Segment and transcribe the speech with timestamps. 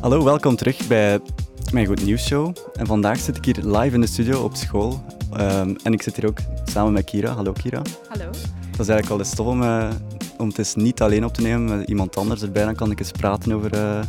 [0.00, 1.20] Hallo, welkom terug bij
[1.72, 2.56] mijn Goed Nieuws Show.
[2.74, 5.04] En vandaag zit ik hier live in de studio op school.
[5.32, 7.32] Um, en ik zit hier ook samen met Kira.
[7.32, 7.82] Hallo Kira.
[8.08, 8.24] Hallo.
[8.24, 9.90] Dat is eigenlijk wel eens tof om, uh,
[10.38, 12.64] om het eens niet alleen op te nemen met iemand anders erbij.
[12.64, 14.00] Dan kan ik eens praten over uh,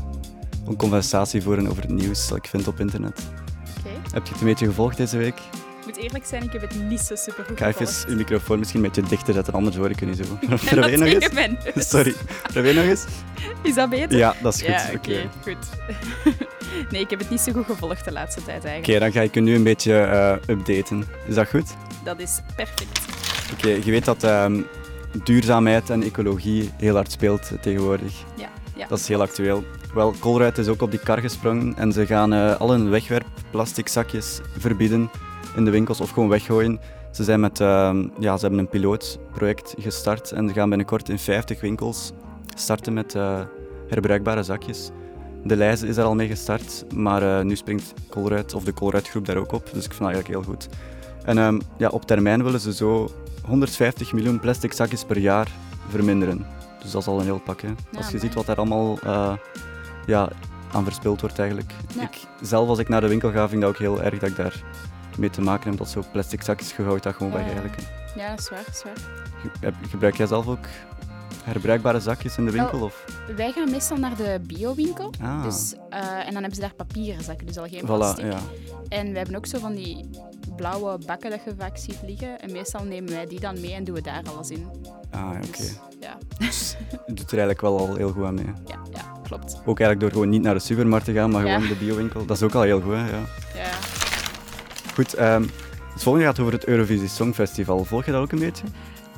[0.68, 3.22] een conversatie voeren over het nieuws dat ik vind op internet.
[3.80, 3.94] Okay.
[4.12, 5.42] Heb je het een beetje gevolgd deze week?
[5.92, 8.60] Moet eerlijk zijn, ik heb het niet zo super goed Ik ga even uw microfoon
[8.60, 10.38] misschien een beetje dichter zetten, anders hoor ik je niet zo.
[10.70, 11.30] Probeer nog eens.
[11.90, 13.06] Sorry, probeer nog eens.
[13.62, 14.18] Is dat beter?
[14.18, 14.70] Ja, dat is goed.
[14.70, 15.30] Ja, oké, okay.
[15.44, 15.70] goed.
[16.92, 18.88] nee, ik heb het niet zo goed gevolgd de laatste tijd eigenlijk.
[18.88, 19.92] Oké, okay, dan ga ik je nu een beetje
[20.48, 21.06] uh, updaten.
[21.28, 21.74] Is dat goed?
[22.04, 23.00] Dat is perfect.
[23.54, 24.68] Oké, je weet dat um,
[25.24, 28.14] duurzaamheid en ecologie heel hard speelt tegenwoordig.
[28.36, 28.88] Ja, ja.
[28.88, 29.64] Dat is heel actueel.
[29.94, 33.88] Wel, Colruyt is ook op die kar gesprongen en ze gaan uh, al hun wegwerpplastic
[33.88, 35.10] zakjes verbieden
[35.56, 36.80] in de winkels of gewoon weggooien.
[37.12, 41.20] Ze, zijn met, uh, ja, ze hebben een pilootproject gestart en ze gaan binnenkort in
[41.20, 42.12] 50 winkels
[42.56, 43.40] starten met uh,
[43.88, 44.90] herbruikbare zakjes.
[45.44, 49.26] De lijst is er al mee gestart, maar uh, nu springt Colruyt, of de Colruyt-groep
[49.26, 49.70] daar ook op.
[49.74, 50.68] Dus ik vind dat eigenlijk heel goed.
[51.26, 53.10] En um, ja, op termijn willen ze zo
[53.46, 55.52] 150 miljoen plastic zakjes per jaar
[55.88, 56.46] verminderen.
[56.82, 57.62] Dus dat is al een heel pak.
[57.62, 57.70] Hè.
[57.98, 59.34] Als je ziet wat daar allemaal uh,
[60.06, 60.30] ja,
[60.72, 61.74] aan verspild wordt eigenlijk.
[61.96, 62.02] Ja.
[62.02, 64.30] Ik, zelf als ik naar de winkel ga, vind ik dat ook heel erg dat
[64.30, 64.64] ik daar
[65.22, 65.78] mee te maken heb.
[65.78, 67.76] Dat zo plastic zakjes gegooid dat gewoon weg eigenlijk.
[68.16, 68.64] Ja, dat is waar.
[68.66, 68.94] Dat is waar.
[69.82, 70.66] Ge gebruik jij zelf ook
[71.44, 72.78] herbruikbare zakjes in de winkel?
[72.78, 73.06] Wel, of?
[73.36, 75.12] Wij gaan meestal naar de bio-winkel.
[75.22, 75.44] Ah.
[75.44, 78.26] Dus, uh, en dan hebben ze daar papieren zakken, dus al geen Voilà, plastic.
[78.26, 78.40] ja.
[78.90, 80.10] En we hebben ook zo van die
[80.56, 82.40] blauwe bakken dat je vaak ziet liggen.
[82.42, 84.68] En meestal nemen wij die dan mee en doen we daar alles in.
[85.12, 85.40] Ah, oké.
[85.58, 86.18] Dus, ja.
[86.38, 86.76] Dus
[87.08, 88.46] je doet er eigenlijk wel al heel goed aan mee.
[88.66, 89.54] ja, ja, klopt.
[89.66, 91.54] Ook eigenlijk door gewoon niet naar de supermarkt te gaan, maar Ja.
[91.54, 92.26] gewoon de biowinkel.
[92.26, 93.10] Dat is ook al heel goed, hè?
[93.10, 93.20] Ja.
[93.56, 93.70] Ja.
[94.94, 95.42] Goed, ehm,
[95.94, 97.86] het volgende gaat over het Eurovisie Songfestival.
[97.86, 98.64] Volg je dat ook een beetje?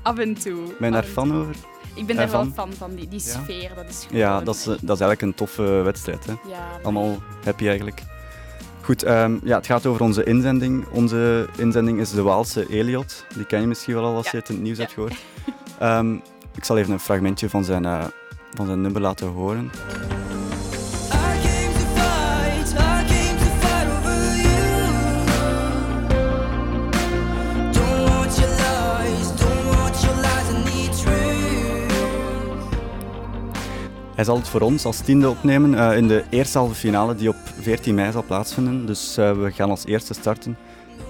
[0.01, 0.57] Af en toe.
[0.79, 1.55] Ben je daar fan over?
[1.95, 2.53] Ik ben daar wel Ervan?
[2.53, 3.41] fan van, die, die Ja?
[3.43, 3.71] sfeer.
[3.75, 4.17] Dat is gewoon...
[4.19, 6.25] Ja, dat is, eh, dat is eigenlijk een toffe wedstrijd.
[6.25, 6.31] Hè?
[6.31, 8.01] Ja, maar- Allemaal happy eigenlijk.
[8.81, 10.85] Goed, ehm, ja, het gaat over onze inzending.
[10.91, 13.25] Onze inzending is de Waalse Eliot.
[13.35, 14.31] Die ken je misschien wel al als Ja.
[14.31, 15.15] je het in het nieuws hebt gehoord.
[15.79, 16.13] Ehm,
[16.55, 18.03] ik zal even een fragmentje van zijn, eh,
[18.53, 19.71] van zijn nummer laten horen.
[34.23, 37.29] Hij zal het voor ons als tiende opnemen eh, in de eerste halve finale die
[37.29, 38.85] op 14 mei zal plaatsvinden.
[38.85, 40.57] Dus eh, we gaan als eerste starten.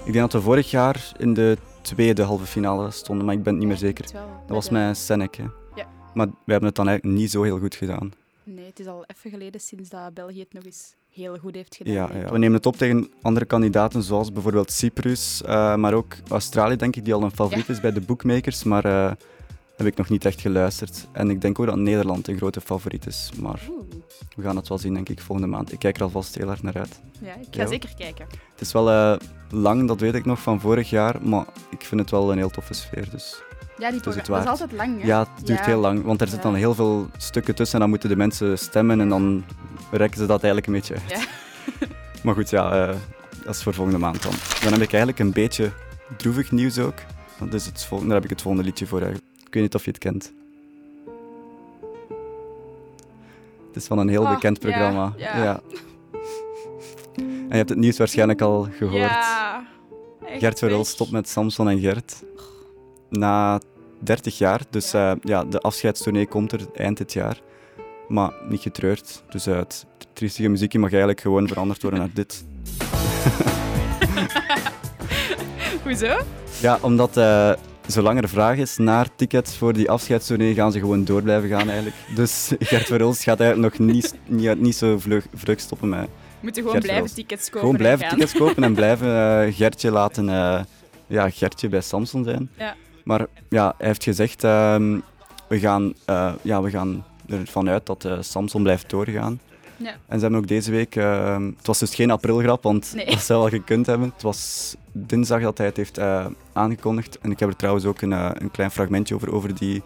[0.04, 3.52] Ik denk dat we vorig jaar in de tweede halve finale stonden, maar ik ben
[3.52, 4.04] het niet meer zeker.
[4.12, 4.22] Dat
[4.56, 5.34] was met Senec.
[5.34, 5.42] Hè.
[5.74, 5.86] Ja.
[6.14, 8.12] Maar we hebben het dan eigenlijk niet zo heel goed gedaan.
[8.44, 11.76] Nee, het is al even geleden sinds dat België het nog eens heel goed heeft
[11.76, 11.94] gedaan.
[11.94, 12.30] Ja, ja.
[12.32, 16.96] We nemen het op tegen andere kandidaten, zoals bijvoorbeeld Cyprus, eh, maar ook Australië, denk
[16.96, 17.72] ik, die al een favoriet Ja.
[17.74, 18.64] is bij de bookmakers.
[18.64, 19.16] Maar
[19.76, 21.06] heb ik nog niet echt geluisterd.
[21.12, 23.30] En ik denk ook dat Nederland een grote favoriet is.
[23.40, 23.60] Maar
[24.36, 25.72] we gaan het wel zien, denk ik, volgende maand.
[25.72, 27.00] Ik kijk er alvast heel hard naar uit.
[27.20, 28.26] Ja, ik ga zeker kijken.
[28.52, 29.16] Het is wel eh,
[29.50, 32.50] lang, dat weet ik nog van vorig jaar, maar ik vind het wel een heel
[32.50, 33.10] toffe sfeer.
[33.10, 33.42] Dus
[33.78, 34.44] Ja, die het progra- waard.
[34.44, 35.06] dat is altijd lang, hè?
[35.06, 35.64] ja, het duurt Ja.
[35.64, 38.58] heel lang, want er zitten dan heel veel stukken tussen en dan moeten de mensen
[38.58, 39.44] stemmen en dan
[39.90, 41.10] rekken ze dat eigenlijk een beetje uit.
[41.10, 41.86] Ja.
[42.24, 42.96] Maar goed, ja, eh,
[43.44, 44.32] dat is voor volgende maand dan.
[44.62, 45.70] Dan heb ik eigenlijk een beetje
[46.16, 46.94] droevig nieuws ook.
[47.50, 49.00] Dus het volgende, daar heb ik het volgende liedje voor.
[49.00, 49.32] eigenlijk.
[49.54, 50.32] Ik weet niet of je het kent.
[53.66, 55.12] Het is van een heel Oh, bekend ja, programma.
[55.16, 55.60] ja.
[57.26, 58.96] En je hebt het nieuws waarschijnlijk al gehoord.
[58.96, 59.66] Ja.
[60.24, 60.86] Gert Verhul weg.
[60.86, 62.22] stopt met Samson en Gert.
[63.10, 63.60] Na
[63.98, 64.60] 30 jaar.
[64.70, 65.16] Dus Ja.
[65.22, 67.40] ja, de afscheidstournee komt er eind dit jaar.
[68.08, 69.22] Maar niet getreurd.
[69.30, 72.44] Dus eh, het triestige muziekje mag eigenlijk gewoon veranderd worden naar dit.
[75.84, 76.16] Hoezo?
[76.60, 77.52] Ja, omdat eh
[77.86, 81.66] zolang er vraag is naar tickets voor die afscheidstournee, gaan ze gewoon door blijven gaan
[81.68, 81.96] eigenlijk.
[82.14, 86.08] Dus Gert Verhulst gaat eigenlijk nog niet, niet, niet zo vlug, vlug stoppen met...
[86.40, 87.14] Moeten gewoon Gert blijven Verhulst.
[87.14, 88.18] tickets kopen Gewoon en blijven gaan.
[88.18, 90.28] tickets kopen en blijven eh, Gertje laten...
[90.28, 90.60] eh,
[91.06, 92.50] ja, Gertje bij Samson zijn.
[92.58, 92.74] Ja.
[93.04, 94.98] Maar ja, hij heeft gezegd, ehm,
[95.48, 99.40] we, gaan, eh, ja, we gaan ervan uit dat Samson blijft doorgaan.
[99.76, 99.90] Ja.
[100.06, 100.96] En ze hebben ook deze week...
[100.96, 103.06] ehm, het was dus geen aprilgrap, want Nee.
[103.06, 104.10] dat zou wel gekund hebben.
[104.12, 107.18] Het was dinsdag dat hij het heeft eh, aangekondigd.
[107.18, 109.82] En ik heb er trouwens ook een, eh, een klein fragmentje over, over die,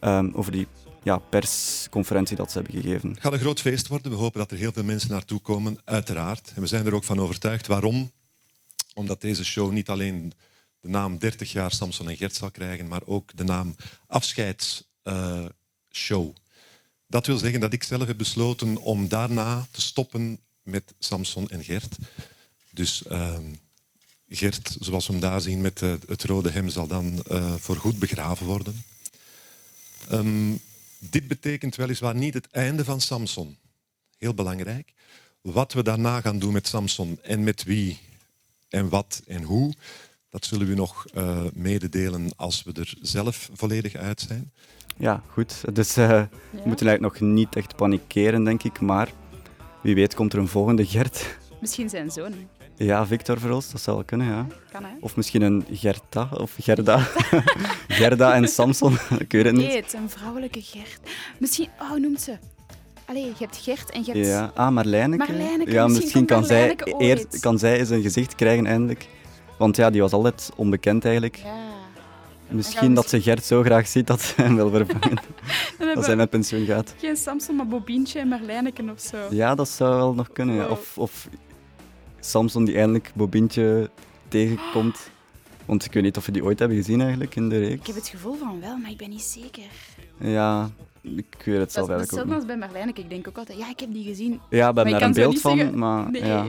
[0.00, 0.66] ehm, over die
[1.02, 3.10] ja, persconferentie dat ze hebben gegeven.
[3.10, 4.12] Het gaat een groot feest worden.
[4.12, 6.52] We hopen dat er heel veel mensen naartoe komen, uiteraard.
[6.54, 7.66] En we zijn er ook van overtuigd.
[7.66, 8.10] Waarom?
[8.94, 10.32] Omdat deze show niet alleen
[10.80, 13.74] de naam 30 jaar Samson en Gert zal krijgen, maar ook de naam
[14.06, 16.34] Afscheidsshow.
[17.08, 21.64] Dat wil zeggen dat ik zelf heb besloten om daarna te stoppen met Samson en
[21.64, 21.96] Gert.
[22.70, 23.44] Dus ehm,
[24.28, 27.98] Gert, zoals we hem daar zien met eh, het rode hem, zal dan eh, voorgoed
[27.98, 28.84] begraven worden.
[30.08, 30.52] Ehm,
[30.98, 33.56] dit betekent weliswaar niet het einde van Samson.
[34.18, 34.92] heel belangrijk.
[35.40, 37.98] Wat we daarna gaan doen met Samson en met wie
[38.68, 39.74] en wat en hoe,
[40.30, 44.52] dat zullen we nog eh, mededelen als we er zelf volledig uit zijn.
[44.98, 45.74] Ja, goed.
[45.74, 46.08] Dus eh,
[46.50, 48.80] we moeten eigenlijk nog niet echt panikeren, denk ik.
[48.80, 49.08] Maar
[49.80, 51.38] wie weet komt er een volgende Gert.
[51.60, 52.32] Misschien zijn zoon.
[52.76, 54.46] Ja, Victor Verhulst, dat zou wel kunnen, ja.
[54.72, 54.90] Kan hè?
[55.00, 56.98] Of misschien een Gerta of Gerda.
[57.88, 59.66] Gerda en Samson, ik weet het niet.
[59.66, 61.00] Nee, het een vrouwelijke Gert.
[61.38, 62.36] Misschien, oh, noemt ze?
[63.04, 64.26] Allee, je hebt Gert en je hebt...
[64.26, 65.32] Ja, ah, Marlijneke.
[65.32, 67.40] Marlijneke, ja, misschien misschien kan zij, Marlijneke eer, ooit.
[67.40, 69.08] kan zij eens een gezicht krijgen eindelijk.
[69.58, 71.36] Want ja, die was altijd onbekend eigenlijk.
[71.36, 71.67] Ja.
[72.50, 75.18] Misschien dat ze Gert zo graag ziet dat ze hem wil vervangen
[75.96, 76.94] als hij met pensioen gaat.
[76.98, 79.16] geen Samson, maar Bobientje en Marlijneke of zo.
[79.30, 80.54] Ja, dat zou wel nog kunnen.
[80.54, 80.66] ja.
[80.68, 81.28] Of, of
[82.20, 83.90] Samson die eindelijk Bobintje
[84.28, 85.10] tegenkomt.
[85.64, 87.86] Want ik weet niet of we die ooit hebben gezien eigenlijk in de Ik reeks.
[87.86, 89.62] heb het gevoel van wel, maar ik ben niet zeker.
[90.18, 90.70] Ja,
[91.02, 93.00] ik weet het zelf Dat is eigenlijk ook hetzelfde als bij Marlijneke.
[93.00, 94.40] Ik denk ook altijd, ja, ik heb die gezien.
[94.50, 96.24] Ja, je daar kan een beeld niet van, zeggen- maar Nee.
[96.24, 96.46] ja.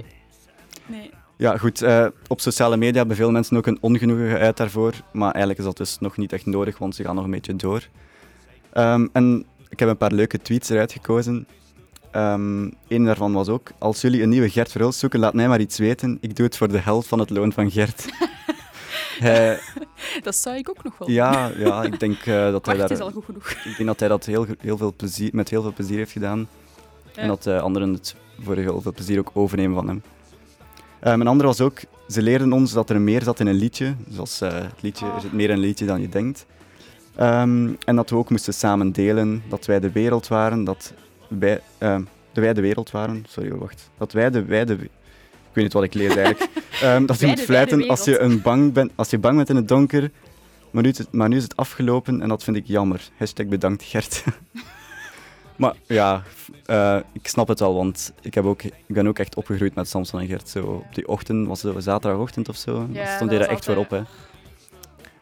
[0.85, 1.11] Nee.
[1.39, 1.81] Ja, goed.
[1.81, 4.93] eh, op sociale media hebben veel mensen ook een ongenoegen geuit daarvoor.
[5.11, 7.55] Maar eigenlijk is dat dus nog niet echt nodig, want ze gaan nog een beetje
[7.55, 7.87] door.
[8.73, 11.47] Ehm, en ik heb een paar leuke tweets eruit gekozen.
[12.11, 15.59] Ehm Eén daarvan was ook: Als jullie een nieuwe Gert Verhulst zoeken, laat mij maar
[15.59, 16.17] iets weten.
[16.21, 18.05] Ik doe het voor de helft van het loon van Gert.
[19.19, 19.59] Hij,
[20.23, 21.09] Dat zou ik ook nog wel.
[21.09, 23.49] ja, ja, ik denk, eh, dat hij daar, is al goed genoeg.
[23.69, 26.47] ik denk dat hij dat heel, heel veel plezier, met heel veel plezier heeft gedaan.
[27.13, 27.21] Ja.
[27.21, 30.01] En dat eh, anderen het voor heel veel plezier ook overnemen van hem.
[30.99, 33.95] Eh, een andere was ook, ze leerden ons dat er meer zat in een liedje.
[34.09, 36.45] Zoals eh, het liedje, er zit meer in een liedje dan je denkt.
[37.15, 40.93] Ehm, en dat we ook moesten samen delen, dat wij de wereld waren, dat
[41.27, 42.03] wij, ehm,
[42.33, 43.25] de wij de wereld waren.
[43.27, 43.89] Sorry, hoor, wacht.
[43.97, 44.73] Dat wij de, wij de...
[44.73, 46.49] Ik weet niet wat ik lees eigenlijk.
[46.81, 49.55] Ehm, dat je moet fluiten als je, een bang bent, als je bang bent in
[49.55, 50.11] het donker.
[50.71, 53.09] Maar nu, is het, maar nu is het afgelopen en dat vind ik jammer.
[53.17, 54.23] Hashtag bedankt Gert.
[55.59, 56.23] maar ja,
[56.65, 59.89] eh, ik snap het wel, want ik, heb ook, ik ben ook echt opgegroeid met
[59.89, 60.49] Samson en Gert.
[60.49, 63.47] Zo op die ochtend, was het zo zaterdagochtend of zo, Ja, dan stond hij er
[63.49, 63.89] echt voor op.
[63.89, 64.01] Hè.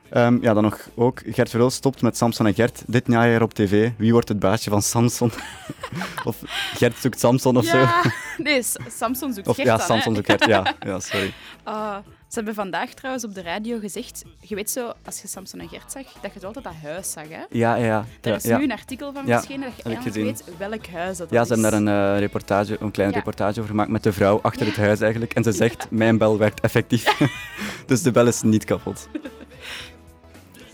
[0.09, 1.21] Ehm, ja, dan nog ook.
[1.25, 2.83] Gert Verhulst stopt met Samson en Gert.
[2.85, 3.89] Dit najaar op tv.
[3.97, 5.31] Wie wordt het baasje van Samson?
[6.25, 6.37] of
[6.75, 7.77] Gert zoekt Samson of zo.
[7.77, 8.01] Ja,
[8.37, 10.45] nee, S- Samson zoekt Of Gert ja, dan, Samson zoekt Gert.
[10.45, 11.33] Ja, ja sorry.
[11.63, 11.95] Ah,
[12.27, 15.69] ze hebben vandaag trouwens op de radio gezegd, je weet zo, als je Samson en
[15.69, 17.41] Gert zag, dat je altijd dat huis zag, hè?
[17.49, 18.05] Ja, ja, ja.
[18.21, 18.57] Er is ja.
[18.57, 21.47] nu een artikel van Ja, verschenen dat je eigenlijk weet welk huis dat Ja, is.
[21.47, 23.19] ze hebben daar een, eh, reportage, een kleine Ja.
[23.23, 25.33] reportage over gemaakt met de vrouw achter het huis eigenlijk.
[25.33, 27.17] En ze zegt, mijn bel werkt effectief.
[27.85, 29.07] dus de bel is niet kapot.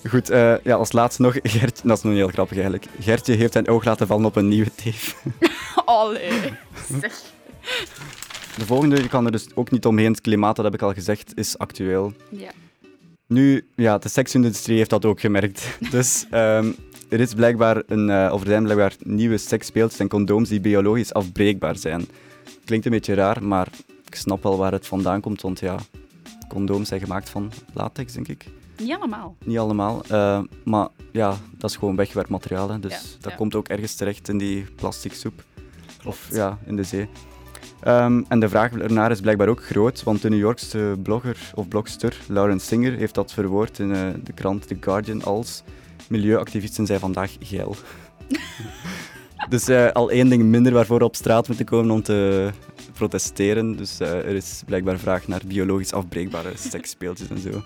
[0.09, 2.85] Goed, eh, ja, als laatste nog, Gert, dat is nog heel grappig eigenlijk.
[2.99, 5.15] Gertje heeft zijn oog laten vallen op een nieuwe teef.
[5.85, 6.53] Allee,
[7.01, 7.21] zeg.
[8.57, 10.93] De volgende, je kan er dus ook niet omheen, het klimaat, dat heb ik al
[10.93, 12.13] gezegd, is actueel.
[12.29, 12.51] Ja.
[13.27, 15.77] Nu, ja, de seksindustrie heeft dat ook gemerkt.
[15.91, 16.71] Dus ehm,
[17.09, 21.77] er is blijkbaar een, of er zijn blijkbaar nieuwe seksspeeltjes en condooms die biologisch afbreekbaar
[21.77, 22.07] zijn.
[22.65, 23.67] Klinkt een beetje raar, maar
[24.05, 25.77] ik snap wel waar het vandaan komt, want ja,
[26.47, 28.45] condooms zijn gemaakt van latex, denk ik.
[28.77, 29.35] Niet allemaal.
[29.45, 33.37] Niet allemaal, eh, maar ja, dat is gewoon wegwerpmateriaal, hè, dus Ja, dat ja.
[33.37, 35.43] komt ook ergens terecht in die plastic soep.
[36.05, 37.09] Of ja, in de zee.
[37.83, 41.67] Ehm, en de vraag ernaar is blijkbaar ook groot, want de New Yorkse blogger of
[41.67, 45.63] blogster Lauren Singer heeft dat verwoord in eh, de krant The Guardian als
[46.09, 47.75] milieuactivisten zijn vandaag geil.
[49.49, 52.49] dus eh, al één ding minder waarvoor we op straat moeten komen om te
[52.93, 53.77] protesteren.
[53.77, 57.63] Dus eh, er is blijkbaar vraag naar biologisch afbreekbare seksspeeltjes en zo.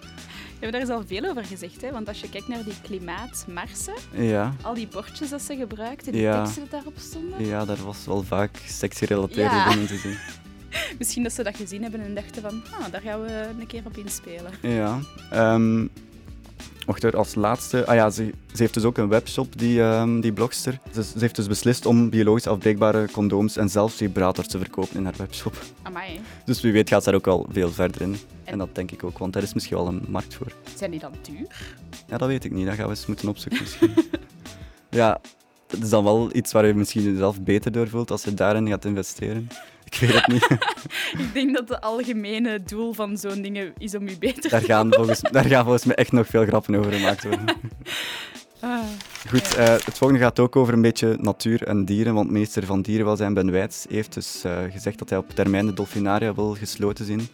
[0.60, 1.92] We hebben daar al veel over gezegd, hè?
[1.92, 4.54] want als je kijkt naar die klimaatmarsen, Ja.
[4.62, 6.38] al die bordjes dat ze gebruikten, die Ja.
[6.44, 9.70] teksten die daarop stonden, Ja, daar was wel vaak seksgerelateerde Ja.
[9.70, 10.18] dingen te zien.
[11.00, 13.82] misschien dat ze dat gezien hebben en dachten van, ah, daar gaan we een keer
[13.86, 14.52] op inspelen.
[14.62, 15.00] Ja.
[15.32, 15.86] ehm
[16.88, 17.86] wacht hoor, als laatste...
[17.86, 20.80] Ah ja, ze, ze heeft dus ook een webshop, die, ehm, die blogster.
[20.94, 25.04] Ze, ze heeft dus beslist om biologisch afbreekbare condooms en zelfs vibrators te verkopen in
[25.04, 25.64] haar webshop.
[25.82, 28.12] Amai, Dus wie weet gaat ze daar ook wel veel verder in.
[28.14, 28.20] En,
[28.52, 30.52] En- dat denk ik ook, want daar is misschien wel een markt voor.
[30.76, 31.76] zijn die dan duur?
[32.08, 32.66] Ja, dat weet ik niet.
[32.66, 33.94] Dat gaan we eens moeten opzoeken misschien.
[34.90, 35.20] ja,
[35.68, 38.68] dat is dan wel iets waar je misschien jezelf beter door voelt als je daarin
[38.68, 39.50] gaat investeren.
[39.90, 40.48] Ik weet het niet.
[41.26, 44.94] Ik denk dat het algemene doel van zo'n dingen is om je beter Daar gaan,
[44.94, 47.46] volgens, daar gaan volgens mij echt nog veel grappen over gemaakt worden.
[48.60, 48.80] Ah,
[49.30, 52.82] Goed, eh, het volgende gaat ook over een beetje natuur en dieren, want minister van
[52.82, 57.06] Dierenwelzijn Ben Wijts heeft dus eh, gezegd dat hij op termijn de dolfinaria wil gesloten
[57.06, 57.28] zien.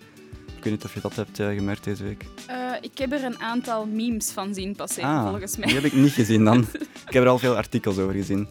[0.63, 2.25] Ik weet niet of je dat hebt eh, gemerkt deze week.
[2.47, 5.65] eh, ik heb er een aantal memes van zien passeren, volgens mij.
[5.65, 6.59] Ah, die heb ik niet gezien dan.
[7.07, 8.47] Ik heb er al veel artikels over gezien.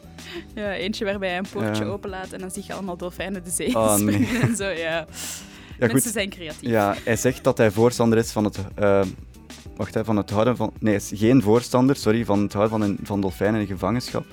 [0.55, 3.77] Ja, eentje waarbij hij een poortje openlaat en dan zie je allemaal dolfijnen de zee
[3.77, 4.29] Oh, nee.
[4.43, 4.65] en zo.
[4.69, 5.07] Ja.
[5.79, 6.13] Ja, Mensen goed.
[6.13, 6.69] zijn creatief.
[6.71, 9.03] Ja, hij zegt dat hij voorstander is van het, eh,
[9.77, 10.73] wacht, van het houden van...
[10.79, 14.25] Nee, hij is geen voorstander sorry, van het houden van, een, van dolfijnen in gevangenschap.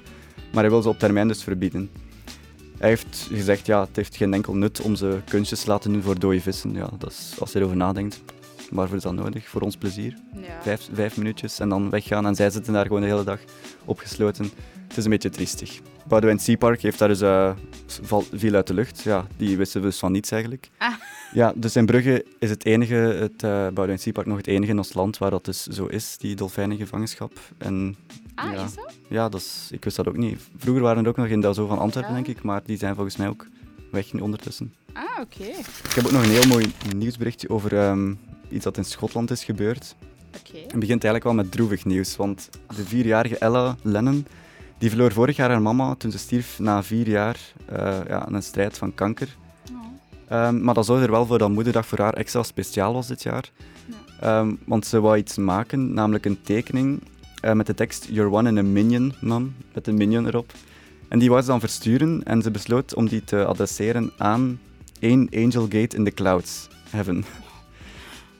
[0.53, 1.89] Maar hij wil ze op termijn dus verbieden.
[2.79, 6.01] Hij heeft gezegd, ja, het heeft geen enkel nut om ze kunstjes te laten doen
[6.01, 6.73] voor dode vissen.
[6.73, 8.21] Ja, dat is, als hij erover nadenkt,
[8.71, 9.47] waarvoor is dat nodig?
[9.47, 10.17] Voor ons plezier.
[10.33, 10.61] Ja.
[10.61, 12.25] Vijf, vijf minuutjes en dan weggaan.
[12.25, 13.39] En zij zitten daar gewoon de hele dag
[13.85, 14.51] opgesloten.
[14.87, 15.79] Het is een beetje triestig.
[16.07, 17.21] Boudewijn Sea Park heeft daar dus
[18.01, 19.01] val- viel uit de lucht.
[19.01, 20.69] Ja, die wisten dus van niets eigenlijk.
[20.77, 20.93] Ah.
[21.33, 24.71] Ja, dus in Brugge is het enige, het eh Boudewijn Sea Park nog het enige
[24.71, 27.39] in ons land waar dat dus zo is, die dolfijnengevangenschap.
[27.57, 27.95] En
[28.43, 28.93] Ah, ja, is dat?
[29.07, 30.39] ja, dat is, ik wist dat ook niet.
[30.57, 32.21] Vroeger waren er ook nog in Dazo van Antwerpen, Ja.
[32.23, 33.47] denk ik, maar die zijn volgens mij ook
[33.91, 34.73] weg nu ondertussen.
[34.93, 35.43] Ah, oké.
[35.83, 38.13] Ik heb ook nog een heel mooi nieuwsberichtje over ehm,
[38.49, 39.95] iets dat in Schotland is gebeurd.
[40.39, 40.57] Oké.
[40.57, 44.25] Het begint eigenlijk wel met droevig nieuws, want de vierjarige Ella Lennon
[44.77, 47.77] die verloor vorig jaar haar mama toen ze stierf na vier jaar eh,
[48.07, 49.35] ja, aan een strijd van kanker.
[49.71, 49.77] Oh.
[50.27, 53.23] Ehm, maar dat zorgde er wel voor dat Moederdag voor haar extra speciaal was dit
[53.23, 53.51] jaar.
[54.19, 57.01] Ehm, want ze wou iets maken, namelijk een tekening
[57.41, 60.51] eh, met de tekst You're one in a minion, man, met een minion erop.
[61.07, 64.59] En die ze dan versturen en ze besloot om die te adresseren aan
[64.99, 67.25] één Angel Gate in the Clouds, Heaven.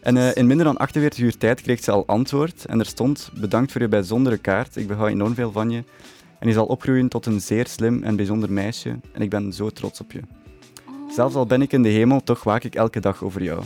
[0.01, 3.31] En eh, in minder dan 48 uur tijd kreeg ze al antwoord en er stond
[3.33, 5.83] bedankt voor je bijzondere kaart, ik behoud enorm veel van je.
[6.39, 9.69] En je zal opgroeien tot een zeer slim en bijzonder meisje en ik ben zo
[9.69, 10.21] trots op je.
[11.15, 13.63] Zelfs al ben ik in de hemel, toch waak ik elke dag over jou.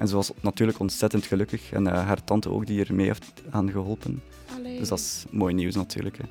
[0.00, 3.32] En ze was natuurlijk ontzettend gelukkig en eh, haar tante ook die er mee heeft
[3.50, 4.22] aan geholpen.
[4.60, 4.78] Allee.
[4.78, 6.18] Dus dat is mooi nieuws natuurlijk.
[6.18, 6.24] Hè.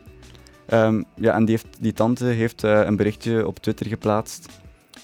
[0.66, 4.48] Ehm, ja, en die, heeft, die tante heeft eh, een berichtje op Twitter geplaatst.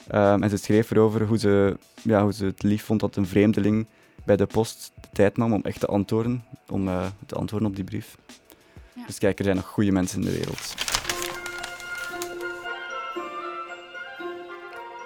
[0.07, 3.27] Ehm, en ze schreef erover hoe ze, ja, hoe ze het lief vond dat een
[3.27, 3.87] vreemdeling
[4.25, 7.75] bij de post de tijd nam om echt te antwoorden, om eh, te antwoorden op
[7.75, 8.17] die brief.
[8.95, 9.05] Ja.
[9.05, 10.75] Dus kijk, er zijn nog goede mensen in de wereld.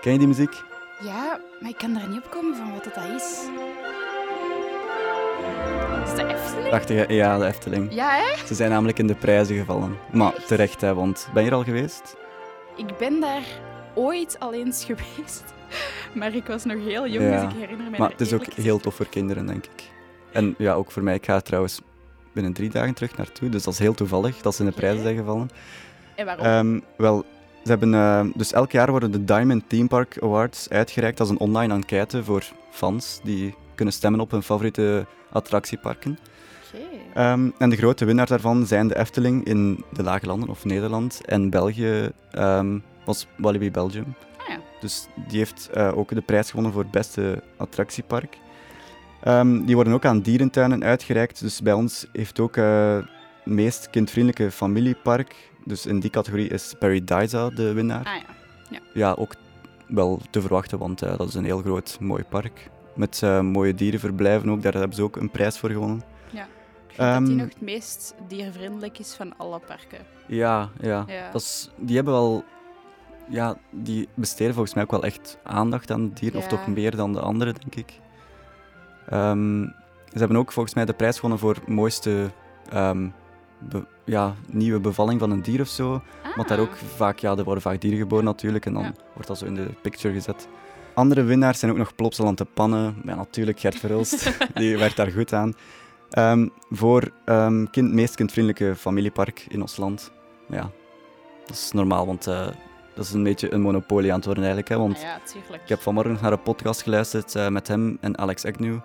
[0.02, 0.64] Ken je die muziek?
[1.04, 3.40] Ja, maar ik kan daar niet op komen van wat dat is.
[6.10, 6.68] Is dat Efteling?
[6.70, 7.94] Prachtige, ja, de Efteling.
[7.94, 8.46] Ja, hè?
[8.46, 9.98] Ze zijn namelijk in de prijzen gevallen.
[10.12, 10.48] Maar Echt?
[10.48, 12.16] terecht, hè, want ben je er al geweest?
[12.76, 13.44] Ik ben daar
[13.96, 15.44] ooit al eens geweest.
[16.14, 18.46] Maar ik was nog heel jong, Ja, dus ik herinner me Maar het is ook
[18.46, 19.84] heel tof voor kinderen, denk ik.
[20.32, 21.16] En ja, ook voor mij.
[21.16, 21.82] Ik ga er trouwens
[22.32, 23.50] binnen drie dagen terug naartoe.
[23.50, 25.50] Dus dat is heel toevallig dat ze in de prijzen zijn gevallen.
[26.16, 26.46] En waarom?
[26.46, 27.26] Ehm, wel,
[27.64, 31.40] ze hebben, eh, dus elk jaar worden de Diamond Theme Park Awards uitgereikt als een
[31.40, 36.20] online enquête voor fans die kunnen stemmen op hun favoriete attractieparken.
[37.14, 41.22] Ehm, en de grote winnaars daarvan zijn de Efteling in de Lage Landen of Nederland.
[41.26, 44.16] En België ehm, was Walibi Belgium.
[44.38, 44.60] Ah ja.
[44.80, 48.38] Dus die heeft eh, ook de prijs gewonnen voor het beste attractiepark.
[49.24, 51.40] Ehm, die worden ook aan dierentuinen uitgereikt.
[51.40, 53.06] Dus bij ons heeft ook eh, het
[53.46, 55.36] meest kindvriendelijke familiepark.
[55.66, 58.06] Dus in die categorie is Paradisa de winnaar.
[58.06, 58.16] Ah
[58.70, 58.80] ja.
[58.94, 59.34] Ja, ook
[59.88, 62.70] wel te verwachten, want eh, dat is een heel groot, mooi park.
[63.00, 64.62] Met eh, mooie dierenverblijven ook.
[64.62, 65.98] Daar hebben ze ook een prijs voor gewonnen.
[65.98, 70.00] Ik vind dat die Ehm, nog het meest diervriendelijk is van alle parken.
[70.28, 71.04] Ja, ja.
[71.08, 71.32] Ja.
[71.32, 72.44] Dat is, die hebben wel...
[73.30, 76.38] Ja, die besteden volgens mij ook wel echt aandacht aan dieren.
[76.38, 76.50] Of Ja.
[76.50, 78.00] toch meer dan de andere, denk ik.
[79.10, 79.64] Ehm,
[80.14, 82.30] ze hebben ook volgens mij de prijs gewonnen voor mooiste
[82.70, 83.08] ehm,
[83.60, 86.02] be- ja, nieuwe bevalling van een dier of zo.
[86.36, 86.64] Want daar Ah.
[86.64, 88.66] ook vaak, ja, er worden vaak dieren geboren natuurlijk.
[88.66, 88.94] En dan Ja.
[89.14, 90.48] wordt dat zo in de picture gezet.
[91.00, 92.96] Andere winnaars zijn ook nog Plopsaland de Pannen.
[93.06, 94.32] Ja, natuurlijk Gert Verhulst.
[94.54, 95.54] die werkt daar goed aan.
[96.10, 100.12] Ehm, voor ehm kind, meest kindvriendelijke familiepark in ons land.
[100.50, 100.72] Ja,
[101.46, 102.48] dat is normaal, want eh,
[102.96, 104.74] dat is een beetje een monopolie aan het worden eigenlijk.
[104.74, 105.20] Hè, want Ah ja,
[105.64, 108.78] ik heb vanmorgen naar een podcast geluisterd eh, met hem en Alex Agnew.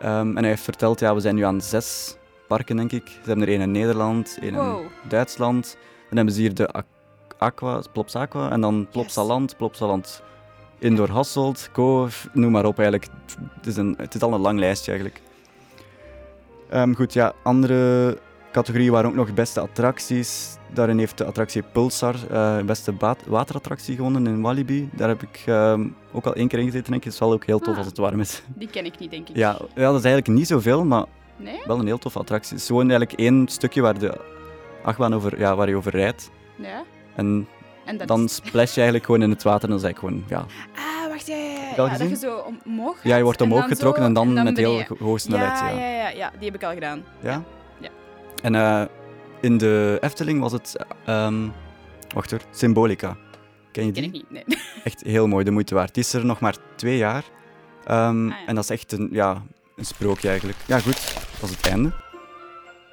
[0.00, 2.16] Ehm, en hij heeft verteld, ja, we zijn nu aan zes
[2.48, 3.08] parken, denk ik.
[3.08, 4.88] Ze hebben er één in Nederland, één in.
[5.08, 5.76] Duitsland.
[6.08, 6.86] Dan hebben ze hier de Aqu-
[7.38, 10.22] Aqua, Plops Aqua, en dan Plopsaland, Plopsaland
[10.78, 13.08] Indoor Hasselt, Co, noem maar op eigenlijk.
[13.56, 15.22] Het is, een, het is al een lang lijstje eigenlijk.
[16.70, 18.18] Ehm, goed, ja, andere
[18.52, 20.56] categorieën waren ook nog beste attracties.
[20.72, 22.94] Daarin heeft de attractie Pulsar eh, beste
[23.26, 24.88] waterattractie gewonnen in Walibi.
[24.92, 27.04] Daar heb ik ehm, ook al één keer in gezeten, denk ik.
[27.04, 27.78] Het is wel ook heel tof Ah.
[27.78, 28.42] als het warm is.
[28.54, 29.36] Die ken ik niet, denk ik.
[29.36, 31.04] Ja, ja, dat is eigenlijk niet zoveel, maar
[31.38, 31.60] Nee?
[31.66, 32.52] wel een heel toffe attractie.
[32.52, 34.20] Het is gewoon eigenlijk één stukje waar de
[34.82, 36.30] achtbaan over, ja, waar je over rijdt.
[36.58, 36.82] Ja.
[37.14, 37.46] En
[37.86, 40.46] En dan splash je eigenlijk gewoon in het water en dan is eigenlijk gewoon, ja.
[40.76, 41.42] Ah, wacht, ja, ja,
[41.76, 41.86] ja.
[41.92, 44.82] ja, dat je zo omhoog Ja, je wordt omhoog getrokken zo en dan, met heel
[44.98, 45.58] hoge snelheid.
[45.58, 47.04] Ja, Ja, ja, ja, ja, die heb ik al gedaan.
[47.22, 47.42] Ja?
[47.80, 47.88] Ja.
[48.42, 48.82] En eh,
[49.40, 51.48] in de Efteling was het, ehm,
[52.14, 53.16] wacht hoor, Symbolica.
[53.72, 54.12] Ken je Ken die?
[54.22, 54.58] ik niet, nee.
[54.84, 55.94] Echt heel mooi, de moeite waard.
[55.94, 57.24] Die is er nog maar twee jaar.
[57.84, 58.34] Ehm, Ah.
[58.46, 59.42] En dat is echt een, ja,
[59.76, 60.58] een sprookje eigenlijk.
[60.66, 61.92] Ja goed, dat was het einde.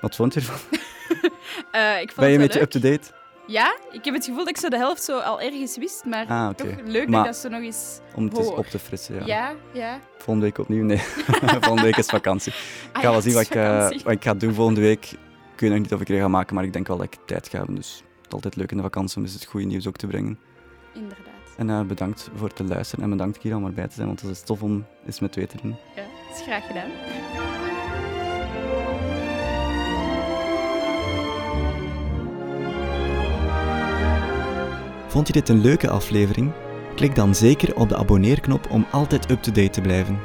[0.02, 0.58] Wat vond je ervan?
[1.72, 3.12] Eh, ik vond Ben je een beetje up-to-date?
[3.48, 6.26] Ja, ik heb het gevoel dat ik zo de helft zo al ergens wist, maar
[6.28, 8.00] Ah, toch leuk Maar- dat ik dat zo nog eens...
[8.16, 9.26] Om het eens op te frissen, ja.
[9.26, 10.00] Ja, ja.
[10.18, 10.84] Volgende week opnieuw?
[10.84, 10.98] Nee.
[11.62, 12.52] volgende week is vakantie.
[12.54, 12.58] Ah
[12.88, 15.12] Ik ga ja, wel zien wat ik, eh, wat ik ga doen volgende week.
[15.54, 17.18] Ik weet nog niet of ik er ga maken, maar ik denk wel dat ik
[17.26, 17.76] tijd ga hebben.
[17.76, 20.08] Dus het is altijd leuk in de vakantie om eens het goede nieuws ook te
[20.08, 20.40] brengen.
[20.94, 21.32] Inderdaad.
[21.58, 24.32] En eh, bedankt voor het luisteren en bedankt Kira om erbij te zijn, want het
[24.32, 25.76] is tof om eens met twee te doen.
[25.96, 26.04] Ja,
[26.36, 26.90] is graag gedaan.
[35.14, 36.52] Vond je dit een leuke aflevering?
[36.96, 40.20] Klik dan zeker op de abonneerknop om altijd up-to-date te blijven.